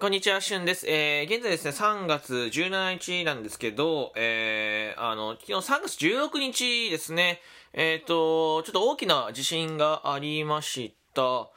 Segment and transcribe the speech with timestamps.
[0.00, 0.86] こんにちは、しゅんです。
[0.88, 7.42] えー、現在ですね、3月17日なんですけど、えー、あの、昨日3月16日ですね、
[7.74, 11.50] えっ、ー、と、ちょっと大きな地震がありました。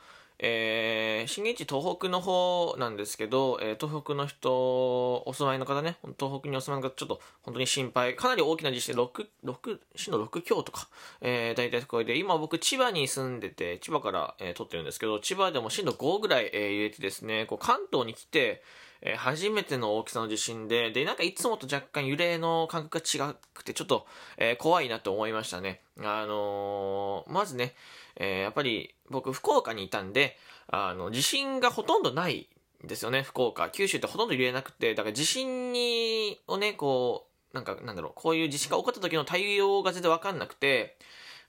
[0.46, 8.18] えー、震源地東北の方なんですけど、えー、東北の人、お住まいの方ね、東北にお住まいの方、ちょっと本当に心配。
[8.18, 10.90] かなり大きな地震、6、6、震度6強とか、
[11.22, 18.62] えー、大体これで、今僕千葉に住んでて、千葉から、えー、撮ってるんですけど、千葉でも震度5ぐらい、えー、揺れてですね、こう関東に来て、
[19.02, 24.06] えー、初めての大きさの地震で、で、なんかいつもと若干揺れの感覚が違くて、ちょっと、
[24.38, 25.82] えー、怖いなと思いましたね。
[26.00, 27.76] あのー、まずね、
[28.16, 32.48] えー、やっぱり僕福岡にいたんで、あの、地震がほとんどない
[32.84, 33.70] んですよね、福岡。
[33.70, 40.98] 九州ってほとんど揺れなくて、だから地震に、をね、こう、なんか、なんだろう、こういう地震が起こった時の対応が全然わかんなくて、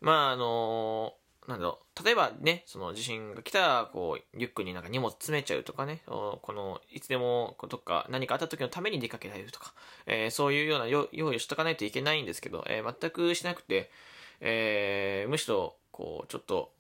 [0.01, 1.15] まあ、あの
[1.47, 9.75] なんだろう、例えばね、その地震が来たら、こう、リュックになんか荷物詰めちゃうとかね、この、いつでも、どっか何かあった時のために出かけられるとか、
[10.07, 13.91] えー、そういうような用意をしとかないといけないんですけど、えー、全くしなくて、
[14.41, 16.73] えー、むしろ、こう、ちょっと、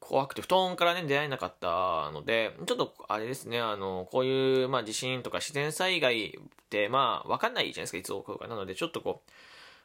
[0.00, 6.30] 怖くて布団からね、出られなかったので、ちょっと、あれですね、あの、こういう、まあ、地震とか自然災害っ
[6.68, 8.48] て、まあ、わかんないじゃないですか、いつ起こるか。
[8.48, 9.30] なので、ちょっとこう、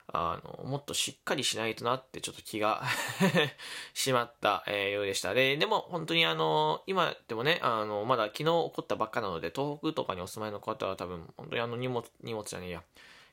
[0.07, 2.83] あの、もっとしっかりしないとなってちょっと気が
[3.93, 5.33] しまった、えー、ようでした。
[5.33, 12.83] で、でも本当にあの、今でもね、あの、まだ昨日起こったばっかなので、東北とかにお住まいの方は多分、本当にあの荷物、荷物じゃねえや、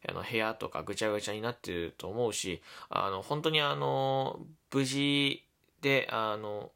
[0.08, 4.41] あの部屋とかぐちゃぐちゃになってると思うし、あの、本当にあの、
[4.72, 5.45] 無事
[5.81, 6.70] で、あの、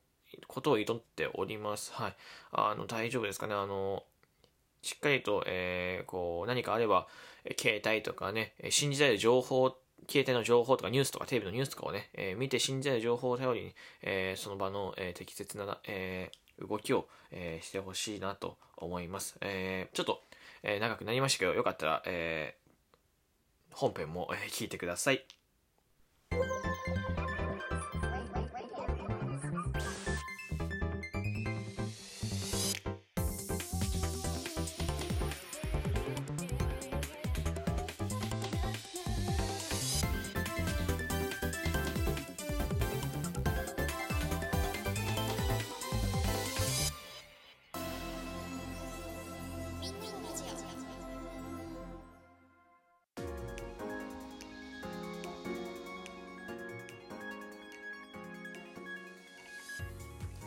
[0.46, 1.92] ことを挑っております。
[1.92, 2.16] はい。
[2.52, 3.54] あの、大丈夫ですかね。
[3.54, 4.04] あの、
[4.82, 7.08] しっかりと、えー、こう、何かあれば、
[7.58, 9.76] 携帯とかね、信じられる情報、
[10.08, 19.36] 携帯の情報とかニュースとかテレビのニュースとかをね、えー、見て信じられる情報を頼りに、えー、その場の、え、適切な、え、動きを、え、してほしいなと思います。
[19.40, 20.22] え、ちょっと、
[20.62, 22.65] え、長くなりましたけど、よかったら、えー、
[23.76, 25.26] 本編も、え、聞いてください。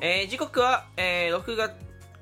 [0.01, 1.73] えー、時刻は、えー、6月、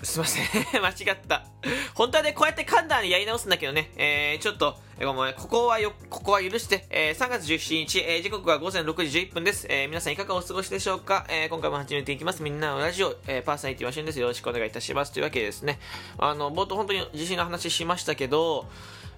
[0.04, 0.46] すいません
[0.82, 1.46] 間違った。
[1.94, 9.68] 本当はね、こうやって噛んだらやり直すんだけどね、えー、ちょっと、えー、ごめん、ここはよ、ここは許して、えー、3月17日、えー、時刻は午前6時11分です。
[9.70, 12.42] えー、皆さんいかがお過ごしでしょうかえー、今回も始めていきます。
[12.42, 14.20] みんなのラジオ、えー、パーソナリティはしゅんです。
[14.20, 15.12] よろしくお願いいたします。
[15.12, 15.80] というわけでですね、
[16.18, 18.68] あの、冒頭本当に地震の話しましたけど、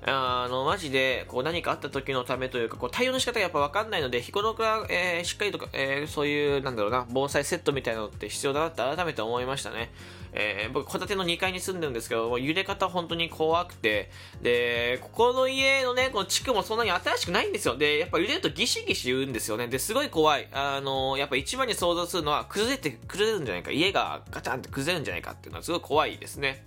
[0.05, 9.91] あの、マジで、こう何かあった時のためというか、こう対応の仕方がやっぱわかんないので、日頃から、えー、しっかりとか、えー、そういう、なんだろうな、防災セットみたいなのって必要だなって改めて思いましたね。
[10.33, 17.77] えー、僕、戸建ての2階に住んでるんですけど、揺れ方本当に怖くて、で、ここの家のね、この地区もそんなに新しくないんですよ。
[17.77, 19.67] で、やっぱ揺れるとギシギシ言うんですよね。
[19.67, 20.47] で、すごい怖い。
[20.51, 26.65] あの、やっぱ一番に想像するのは、崩れて、崩れるんじゃないか、家がガチャンって崩れるんじゃないかっていうのはすごい怖いですね。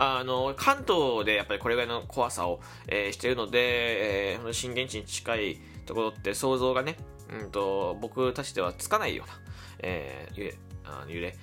[0.00, 6.96] あの、関東でやっぱりこれぐらいの怖さを、えー、しているので、えー、震源地に近いところって想像がね、
[7.32, 9.32] うんと、僕たちではつかないような、
[9.80, 10.54] えー、揺れ、
[10.84, 11.36] あの揺れ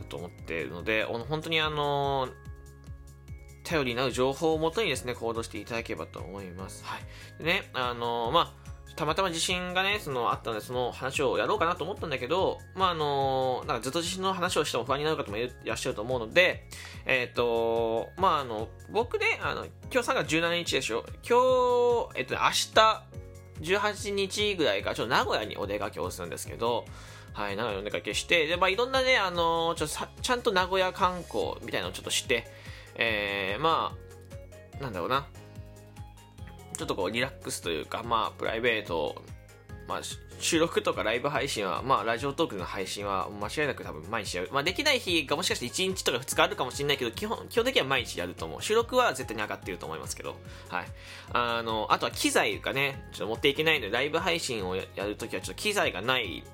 [0.00, 2.28] だと思っているので、本当にあの、
[3.64, 6.84] 頼りになる情報をもとにですね、行動していただければと思います。
[6.84, 7.42] はい。
[7.42, 8.60] でね、あの、まあ、
[8.96, 16.66] たまたま地震がね、その、あったので、その話をやろうかなと思ったんだけど、まあ、あの、なんかずっと地震の話をしても不安になる方もいらっしゃると思うので、
[17.06, 21.04] えっ、ー、と、まあ、あの、僕ね、あの、今日3月17日でしょ。
[21.26, 23.19] 今日、えっ、ー、と、明日、
[23.60, 26.84] 18日ぐらいから、ちょっと名古屋にお出かけをするんですけど、
[27.32, 32.46] はい、名古屋にお出かけして、で、まあ、いろんなね、あの、ちょっとさちゃんと名古屋観光みたいなのをちょっとして、
[32.96, 33.96] えー、ま
[34.78, 35.26] あ、なんだろうな、
[36.76, 39.22] ちょっとこうリラックスというか、まあ、プライベート、
[39.90, 40.00] まあ、
[40.38, 44.48] 収録とかライブ配信は、まあ、ラジオトークの配信は間違いなく多分毎日やる。
[44.52, 48.62] まあ、できない日がもしかして1日とか2日あるかもしれないけど、基本、基本的には毎日やると思う。
[48.62, 50.36] 収録は絶対に上がってると思いますけど、
[50.68, 50.86] はい。
[51.32, 56.44] あの、あとは機材がね、ちょっと持っていけないので、ライブ配信をやるときはちょっと機材がない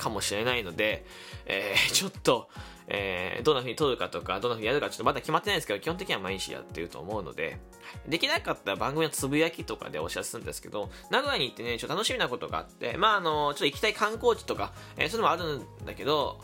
[0.00, 1.04] かもしれないので、
[1.46, 2.48] えー、 ちょっと、
[2.88, 7.58] えー、どんな風に撮るかとか、どんな風にやるかちょっとまだ決まってないんですけど、基本的には毎日やってると思うので、
[8.06, 16.40] できなかったら番組のつぶやきとかでお知らせするんですけど、名古屋に行ってね、ちょっと楽しみなことがあって、まああの、ちょっと行きたい観光地とか、えー、そういうのもあるんだけど、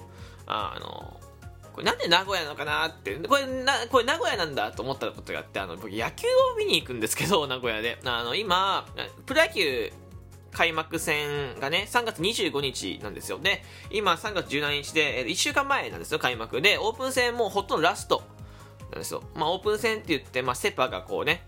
[0.46, 1.20] あの、
[1.76, 7.98] これなんで名古屋なのかなってこれなこれ名古屋なんだと思ったことがあってあの僕野球を見に行くんですけど名古屋で。
[8.02, 8.86] あの今
[9.26, 9.92] プロ野球
[10.56, 13.38] 開幕戦がね、3月25日なんですよ。
[13.38, 16.62] で、今3月17日で、1週間前なんですよ、開幕。
[16.62, 18.22] で、オープン戦もほとんどラスト
[18.90, 19.22] なんですよ。
[19.34, 21.46] まあ、オープン戦って言って、まあ、セパがこうね、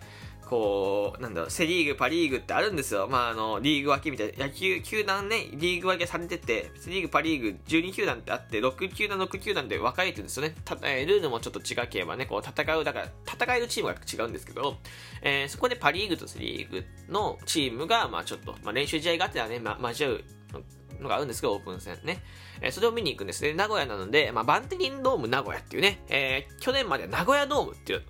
[0.49, 3.07] こう、なんだろう、セリーグ、パリーグってあるんですよ。
[3.07, 10.55] まあ、あの、リーグ分けみたいな、野球球団ね、リーグ分けされてて、セリーグ、パリーグ、12球団ってあって、6球団、6球団で分かれてるんですよね。
[10.65, 14.79] たえー、ルールもちょっと違ければね、こう、戦う、だから、戦えるチームが違うんですけど、
[15.21, 22.23] えー、そこでパリーグとセリーグのチームが、まあちょっと、まあ練習試合があってはね、ま、交わうのがあるんですけど、オープン戦ね。
[22.61, 23.53] えー、それを見に行くんですね。
[23.53, 28.03] 名古屋なので、まあ、バンテリンドーム名古屋っていうね、えー、去年まで名古屋ドームっていう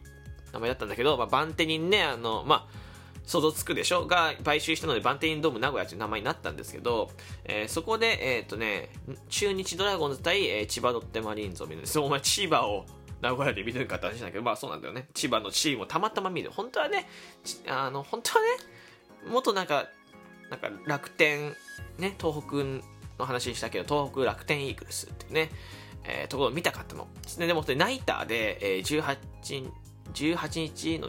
[0.58, 2.88] 名前だったんだけど、まあ、バンテリンね、あの、まあ、
[3.28, 4.06] 想像つくでしょ？
[4.06, 7.10] が買収したのでバンテリンドーム名古屋という名前になったんですけど、
[7.44, 8.88] えー、そこで、えっ、ー、とね、
[9.28, 11.98] 中日ドラゴンズ対、えー、千葉ロッテマリーンズを見るんです。
[12.00, 12.86] お前千葉を
[13.20, 15.08] 名古屋で見るかって話だけど、まあそうなんだよね。
[15.12, 16.50] 千葉のチームをたまたま見る。
[16.50, 17.06] 本当はね、
[17.66, 19.88] あの、本当はね、もっとなんか、
[20.48, 21.54] なんか楽天、
[21.98, 22.56] ね、東北
[23.18, 25.50] の話したけど、東北楽天イーグルスっていうね、
[26.04, 27.08] えー、ところを見たかったの。
[27.36, 29.70] ででも、ナイターで、えー、18、
[30.24, 31.08] 18日の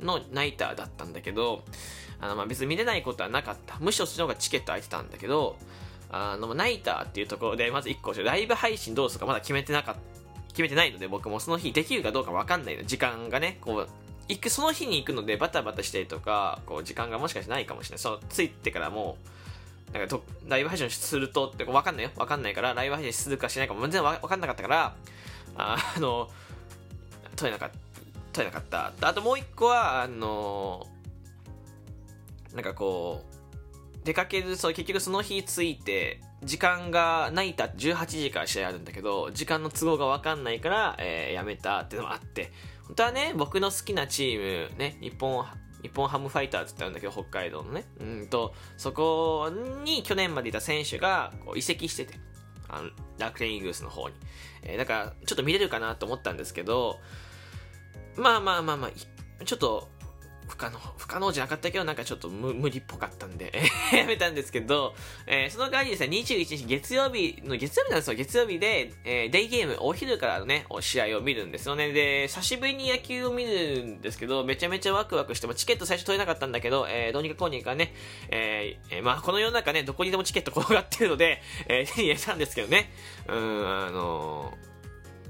[0.00, 1.64] のナイターだったんだけど、
[2.20, 3.78] あのまあ別に見れないことはなかった。
[3.78, 5.56] むしろその方がチケット空いてたんだけど、
[6.10, 10.00] あのナイターっていうところで、まず1個、ライブ配信どうするかまだ決めてなかった。
[10.48, 12.82] 決めてないので、僕もその日できるかどうかわかんないの。
[12.82, 13.88] 時間がね、こう、
[14.28, 17.98] 行く、その日に行くのでバタバタしたりとか、こう、時間がもしかしてないかもしれない。
[18.00, 19.18] その、着いてからも
[19.92, 20.18] う、なんか
[20.48, 22.10] ライブ配信するとって、わかんないよ。
[22.16, 24.96] わかんないから、ライブ配信するかしないかも全然わかんなかったから、
[25.56, 26.28] あの、
[27.36, 27.87] 取れなかった。
[28.32, 28.92] 取れなかった。
[29.00, 30.86] あともう一個は、あの
[32.54, 33.24] なんかこ
[34.02, 42.52] う、出かける、そう、結局その日着いて、時間がないた18時から試合あるんだけど、時間の都合がわかんないから、えー、やめたっていうのもあって、
[42.84, 45.44] 本当はね、僕の好きなチーム、ね、日本、
[45.82, 47.84] 日本ハムファイターズってあるんだけど、北海道のね。
[48.00, 49.50] うんと、そこ
[49.84, 52.14] に去年までいた選手がこう移籍してて、
[52.68, 54.14] あの楽天イーグルスの方に。
[54.62, 56.98] えー、だから、ちょっと見れるかなと思ったんですけど、
[58.18, 59.88] まあまあまあまあ、ちょっと、
[60.48, 63.52] 不可能、不可能じゃなかったけど、なんかちょっと無理っぽかったんで
[63.92, 64.94] やめたんですけど、
[65.26, 71.92] えー、その代わりにですね、21日月曜日の、月曜日なんですよ、月曜日で、えー、デイゲーム、お昼からのね、試合を見るんですよね。
[71.92, 77.94] で、久しぶりに野球を見るんですけど、めちゃめちゃワクワクしても、チケット最初取れなかったんだけど、えー、どうにかこうにかね、
[78.30, 82.90] えー、まあ、この世の中ね、どこにでもチケット転がってるので、えー、手に入れたんですけどね、
[83.28, 83.36] うん、
[83.68, 84.77] あのー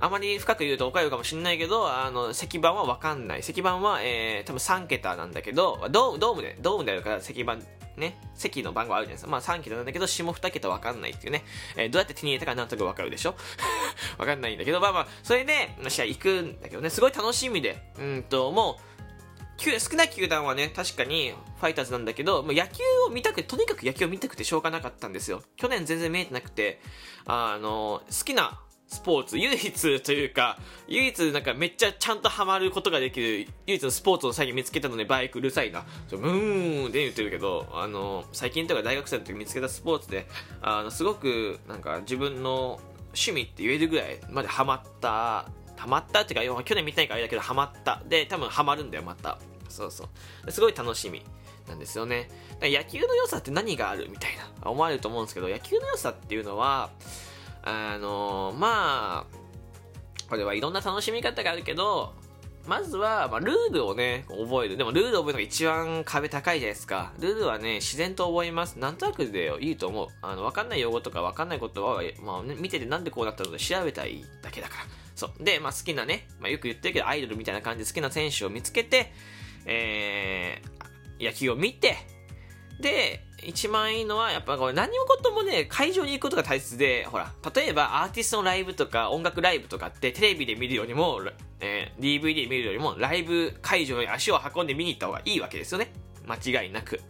[0.01, 3.41] あまり深く言うと怒られるかもしれないけど、あの、石板はわかんない。
[3.41, 7.57] 石板は、えー、多分3桁なんだけど、ドームドームで、ドームであるから石板、
[7.97, 9.31] ね、席の番号あるじゃないですか。
[9.31, 11.45] まあ3桁なんだけど、下2桁わかんないっていうね。
[11.77, 13.35] えー、どうやって手に入れたかなんとなくわかるでしょ？
[14.19, 18.89] わかんないんだけど、まあまあ、それで、試合行くんだけどね、すごい楽しみで、うんと、もう、
[19.81, 25.43] 少ない球団はね、確かにファイターズなんだけど、もう野球を見たくて、とにかく野球を見たくてしょうがなかったんですよ。
[25.57, 26.81] 去年全然見えてなくて、
[27.27, 35.85] あの、好きなスポーツ、唯一というか、唯一なんかめっちゃちゃんとハマることができる、唯一のスポーツを最近見つけたので、バイクうるさいな。
[36.11, 40.27] ブーンって言ってるけど、あの、最近とか大学生の時見つけたスポーツで、
[40.63, 48.03] あの、すごくなんか自分の趣味って言えるぐらいまでハマった、ハマったっていうか、去年見たいからあれだけどハマった。
[48.09, 49.39] で、多分ハマるんだよ、また。
[49.69, 50.09] そうそ
[50.47, 50.51] う。
[50.51, 51.23] すごい楽しみ。
[51.69, 52.31] なんですよね。
[52.63, 54.31] 野球の良さって何があるみたい
[54.63, 56.91] な思われると思うんですけど、野球の良さっていうのは、
[57.63, 59.39] あのまあ、
[60.29, 62.15] これはいろんな楽しみ方があるけど、
[62.69, 64.77] まずは、まあ、ルールをね、覚える。
[64.77, 67.15] でも、ルールを覚えるのが一番壁高いじゃないですか。
[67.19, 68.79] ルールはね、自然と覚えます。
[68.79, 70.09] なんとなくでいいと思う。
[70.21, 74.83] あの、わかんない用語とかわかんないことは、まあ、ね、見ててなんでこうなったのか調べたいだけだから。
[75.15, 75.43] そう。
[75.43, 79.15] で、まあ、好きなね、まあ、よく言ってるけど、アイドルみたいな感じで好きな選手を見つけて、
[79.65, 81.97] えー、野球を見て、
[82.81, 91.21] で、一番いいのは、やっぱこれ何事もね、会場に行くことが大切で、ほら、例えばアーティストのライブとか音楽ライブとかってテレビで見るよりも、
[91.61, 95.93] えー、DVD 見るよりもライブ会場に足を運んで見に行った方がいいわけですよね。
[96.27, 97.01] 間違いなく。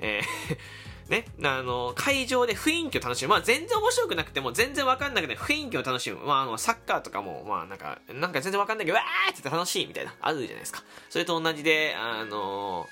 [0.00, 0.56] えー
[1.10, 3.30] ね、あの、会場で雰囲気を楽しむ。
[3.30, 6.24] まあ、全然面白くなくても、全然わかんなくて雰囲気を楽しむ。
[6.24, 10.84] まあ、あの、サッカーとかも、まあ、なんか、なんか全然わかんないけど、わーって楽しいみたいな、あるじゃないですか。
[11.08, 12.86] それと同じで、あの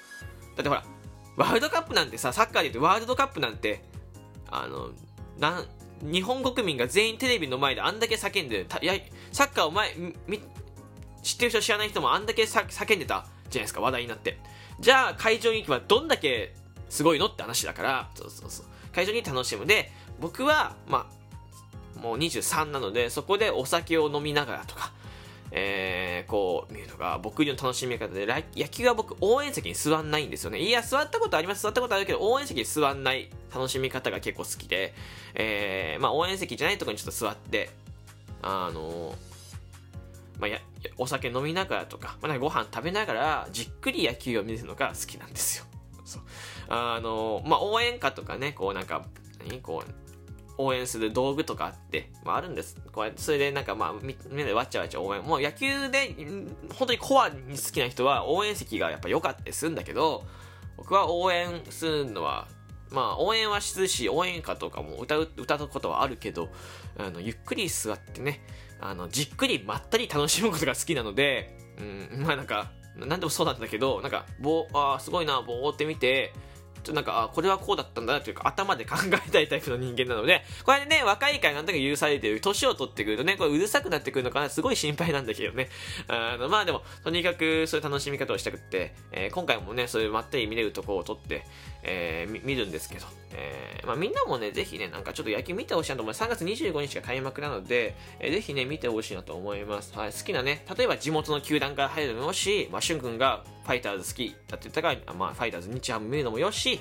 [0.56, 0.82] だってほら、
[1.38, 3.82] ワールドカップなんてさ、サッカーで言うとワールドカップなんて、
[4.50, 4.90] あの、
[5.38, 5.66] なん、
[6.02, 8.94] 日本国民が全員テレビの前であんだけ叫んでたや
[9.32, 9.94] サッカーを前
[10.28, 10.40] み
[11.22, 14.38] 知ってる人知らない人もあんだけ叫んでたじゃないですか話題になって。
[14.78, 16.54] じゃあ会場に行けばどんだけ
[16.88, 18.66] すごいのって話だからそうそうそう。
[18.94, 19.66] 会場に楽しむ。
[19.66, 19.90] で
[20.20, 21.18] 僕はまあ
[22.00, 24.92] もう23なので、そこでお酒を飲みながらとか、
[25.50, 30.58] えー、こう見るのが僕の楽しみ方で、野球は僕応援席に座んないんですよね。
[30.58, 34.94] いや、座ったことあります、座ったことあるけど、応援席に座んない楽しみ方が結構好きで、
[35.34, 37.70] えー、まあ応援席じゃないところにちょっと座って、
[38.42, 39.14] あの
[40.38, 40.60] まあ、や
[40.96, 45.64] お酒飲みながらとか、まあ、ご飯食べながらじっくり野球を見るのが好きなんですよ。
[46.04, 46.22] そう
[46.68, 49.04] あのまあ、応援歌とかね、こうなんか、
[49.40, 49.60] 何？
[49.60, 49.90] こう、
[50.58, 52.76] 応援する道具とかあって、まあ、あるんです。
[52.92, 55.22] こうやって、それでなんかまあ、みんなでわっちゃわちゃ応援。
[55.22, 56.14] もう野球で、
[56.76, 60.24] 本当にコアに好きな人は応援席がやっぱ良かったりするんだけど、
[60.76, 62.48] 僕は応援するのは、
[62.90, 66.48] まあ、応援はするし、応援歌とかも歌う、歌うことはあるけど、
[66.98, 68.44] あの、ゆっくり座ってね、
[68.80, 76.32] あの、じっくりまったり楽しむことが好きなので、うん、まあなんか、なんでもそうなんだけど、なんか、ぼあすごいな、ぼーって見て、
[76.88, 85.68] となんか、あ、これはこうだったんだなというか、頭で考えたいタイプの人間なので、 これでね、若いからなんとか許されてる、年を取ってくるとね、これうるさくなってくるのかな、すごい心配なんだけどね。
[86.08, 91.44] あの、まあでも、とにかくそういう楽しみ方をしたくって、えー、今回もね、そういうまったり見れるところを撮って、
[91.82, 96.22] えー、見るんですけど、えー、まあみんなもね、ぜひね、なんかちょっと野球見てほしいなと思います。
[96.22, 99.96] 3月25日が開幕なので、えー、ぜひね、見てほしいなと思います。
[99.96, 106.80] はい、好きなね、例えば地元の球団から入るのもよし、まあ、しゅんくんがファイターズ好きだって言ったから、まあ、ファイターズ日ハム見るのもよし、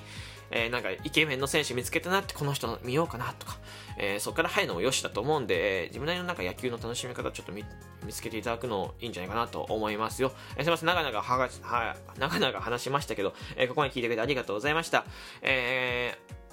[0.52, 3.58] えー、なんかイケメンの選手見つけたなってこの人見ようかなとか、
[3.98, 7.66] えー、そこから入るのもよしだと思うんで、えー、自分なりのなんか野球の楽しみ方ちょっと見
[8.10, 10.32] つけていただくのいいんじゃないかなと思いますよ。
[10.56, 15.06] えー、すいません、長々はが、は、長々話しましたけど、え、ここまで聞いてくれてありがとうございました。
[15.42, 16.47] えー、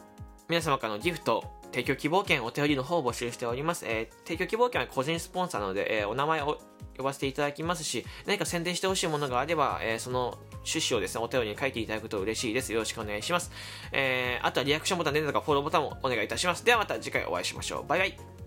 [0.48, 3.86] 皆様からのギフト、提供希望券、お手寄りの方を募集しております。
[3.86, 6.58] えー、提供希望券は個人スポンサーなので、えー、お名前を
[6.96, 12.72] 呼ばせていただきますし、何か宣伝してほしいものがあれば、えー、その趣旨をですね、お便りに書いていただくと嬉しいです。
[12.72, 13.50] よろしくお願いします。
[13.92, 16.64] えー、あとはリアクションボタン、連打とかフォローボタンもお願いいたします。
[16.64, 17.86] ではまた次回お会いしましょう。
[17.86, 18.43] バイバイ。